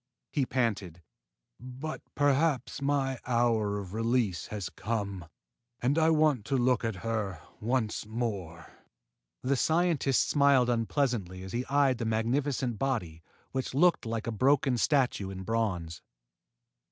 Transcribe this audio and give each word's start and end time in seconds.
he 0.31 0.47
panted. 0.47 1.03
"But 1.59 2.01
perhaps 2.15 2.81
my 2.81 3.19
hour 3.27 3.77
of 3.77 3.93
release 3.93 4.47
has 4.47 4.67
come, 4.69 5.25
and 5.79 5.95
I 5.95 6.09
want 6.09 6.43
to 6.45 6.57
look 6.57 6.83
at 6.83 7.05
her 7.05 7.39
once 7.59 8.07
more." 8.07 8.71
The 9.43 9.55
scientist 9.55 10.27
smiled 10.27 10.71
unpleasantly 10.71 11.43
as 11.43 11.51
he 11.51 11.67
eyed 11.67 11.99
the 11.99 12.05
magnificent 12.05 12.79
body 12.79 13.21
which 13.51 13.75
looked 13.75 14.07
like 14.07 14.25
a 14.25 14.31
broken 14.31 14.75
statue 14.79 15.29
in 15.29 15.43
bronze. 15.43 16.01